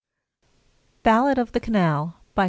[1.03, 2.39] Ballad of the Canal [Ed.